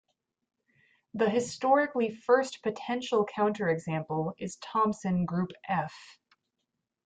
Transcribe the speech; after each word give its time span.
The 1.13 1.29
historically 1.29 2.09
first 2.09 2.63
potential 2.63 3.23
counterexample 3.23 4.33
is 4.39 4.55
Thompson 4.55 5.25
group 5.27 5.51
"F". 5.69 5.93